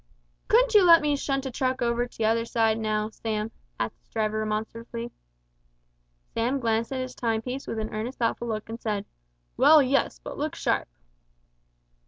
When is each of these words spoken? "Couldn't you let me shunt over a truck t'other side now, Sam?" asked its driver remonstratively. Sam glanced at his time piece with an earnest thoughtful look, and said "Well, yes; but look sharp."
"Couldn't 0.47 0.73
you 0.73 0.83
let 0.83 1.03
me 1.03 1.15
shunt 1.15 1.45
over 1.45 1.51
a 1.51 1.53
truck 1.53 1.77
t'other 2.17 2.43
side 2.43 2.79
now, 2.79 3.11
Sam?" 3.11 3.51
asked 3.79 3.99
its 3.99 4.09
driver 4.09 4.39
remonstratively. 4.43 5.11
Sam 6.33 6.59
glanced 6.59 6.91
at 6.91 7.01
his 7.01 7.13
time 7.13 7.43
piece 7.43 7.67
with 7.67 7.77
an 7.77 7.91
earnest 7.93 8.17
thoughtful 8.17 8.47
look, 8.47 8.67
and 8.67 8.81
said 8.81 9.05
"Well, 9.57 9.79
yes; 9.83 10.17
but 10.17 10.39
look 10.39 10.55
sharp." 10.55 10.87